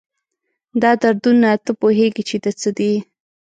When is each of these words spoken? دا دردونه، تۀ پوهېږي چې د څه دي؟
دا 0.81 0.91
دردونه، 1.01 1.49
تۀ 1.63 1.71
پوهېږي 1.79 2.23
چې 2.29 2.35
د 2.43 2.45
څه 2.59 2.69
دي؟ 2.77 2.93